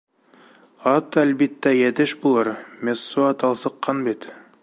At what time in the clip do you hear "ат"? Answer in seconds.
0.91-1.17